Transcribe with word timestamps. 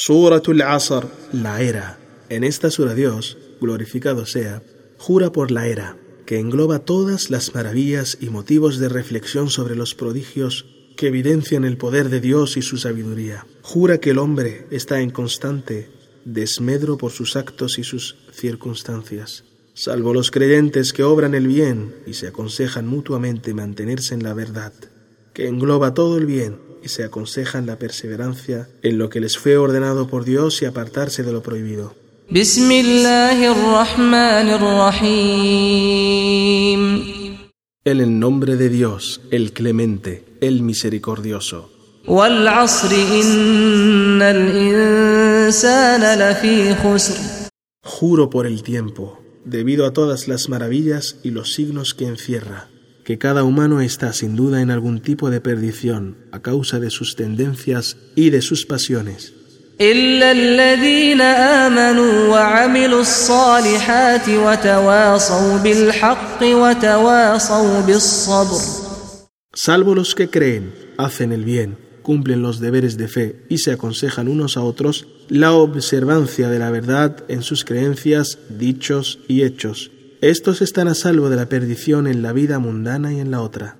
Suratul 0.00 0.62
Asr, 0.62 1.08
la 1.32 1.60
era. 1.60 1.98
En 2.28 2.44
esta 2.44 2.70
sura 2.70 2.94
Dios, 2.94 3.36
glorificado 3.60 4.26
sea, 4.26 4.62
jura 4.96 5.32
por 5.32 5.50
la 5.50 5.66
era, 5.66 5.96
que 6.24 6.38
engloba 6.38 6.78
todas 6.78 7.30
las 7.30 7.52
maravillas 7.52 8.16
y 8.20 8.30
motivos 8.30 8.78
de 8.78 8.88
reflexión 8.88 9.50
sobre 9.50 9.74
los 9.74 9.96
prodigios 9.96 10.66
que 10.96 11.08
evidencian 11.08 11.64
el 11.64 11.78
poder 11.78 12.10
de 12.10 12.20
Dios 12.20 12.56
y 12.56 12.62
su 12.62 12.76
sabiduría. 12.76 13.44
Jura 13.62 13.98
que 13.98 14.10
el 14.10 14.18
hombre 14.18 14.68
está 14.70 15.00
en 15.00 15.10
constante 15.10 15.90
desmedro 16.24 16.96
por 16.96 17.10
sus 17.10 17.34
actos 17.34 17.80
y 17.80 17.82
sus 17.82 18.18
circunstancias, 18.30 19.42
salvo 19.74 20.14
los 20.14 20.30
creyentes 20.30 20.92
que 20.92 21.02
obran 21.02 21.34
el 21.34 21.48
bien 21.48 21.92
y 22.06 22.14
se 22.14 22.28
aconsejan 22.28 22.86
mutuamente 22.86 23.52
mantenerse 23.52 24.14
en 24.14 24.22
la 24.22 24.32
verdad, 24.32 24.72
que 25.34 25.48
engloba 25.48 25.92
todo 25.92 26.18
el 26.18 26.26
bien 26.26 26.67
y 26.82 26.88
se 26.88 27.04
aconsejan 27.04 27.66
la 27.66 27.78
perseverancia 27.78 28.68
en 28.82 28.98
lo 28.98 29.10
que 29.10 29.20
les 29.20 29.38
fue 29.38 29.56
ordenado 29.56 30.08
por 30.08 30.24
Dios 30.24 30.62
y 30.62 30.64
apartarse 30.64 31.22
de 31.22 31.32
lo 31.32 31.42
prohibido. 31.42 31.94
En 37.84 38.00
el 38.00 38.18
nombre 38.18 38.56
de 38.56 38.68
Dios, 38.68 39.20
el 39.30 39.52
clemente, 39.52 40.24
el 40.40 40.62
misericordioso. 40.62 41.70
Juro 47.82 48.30
por 48.30 48.46
el 48.46 48.62
tiempo, 48.62 49.20
debido 49.44 49.86
a 49.86 49.92
todas 49.92 50.28
las 50.28 50.48
maravillas 50.48 51.16
y 51.22 51.30
los 51.30 51.54
signos 51.54 51.94
que 51.94 52.06
encierra 52.06 52.68
que 53.08 53.16
cada 53.16 53.42
humano 53.42 53.80
está 53.80 54.12
sin 54.12 54.36
duda 54.36 54.60
en 54.60 54.70
algún 54.70 55.00
tipo 55.00 55.30
de 55.30 55.40
perdición 55.40 56.18
a 56.30 56.42
causa 56.42 56.78
de 56.78 56.90
sus 56.90 57.16
tendencias 57.16 57.96
y 58.14 58.28
de 58.28 58.42
sus 58.42 58.66
pasiones. 58.66 59.32
Salvo 69.54 69.94
los 69.94 70.14
que 70.14 70.28
creen, 70.28 70.74
hacen 70.98 71.32
el 71.32 71.46
bien, 71.46 71.78
cumplen 72.02 72.42
los 72.42 72.60
deberes 72.60 72.98
de 72.98 73.08
fe 73.08 73.46
y 73.48 73.56
se 73.56 73.72
aconsejan 73.72 74.28
unos 74.28 74.58
a 74.58 74.60
otros 74.60 75.06
la 75.30 75.54
observancia 75.54 76.50
de 76.50 76.58
la 76.58 76.70
verdad 76.70 77.24
en 77.28 77.42
sus 77.42 77.64
creencias, 77.64 78.38
dichos 78.50 79.20
y 79.28 79.44
hechos 79.44 79.92
estos 80.20 80.62
están 80.62 80.88
a 80.88 80.94
salvo 80.94 81.30
de 81.30 81.36
la 81.36 81.46
perdición 81.46 82.06
en 82.06 82.22
la 82.22 82.32
vida 82.32 82.58
mundana 82.58 83.12
y 83.12 83.20
en 83.20 83.30
la 83.30 83.40
otra. 83.40 83.76